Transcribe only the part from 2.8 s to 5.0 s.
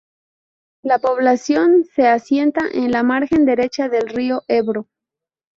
la margen derecha del río Ebro.